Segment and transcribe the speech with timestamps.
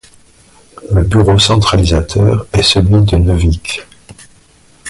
[0.93, 3.85] Le bureau centralisateur est celui de Neuvic.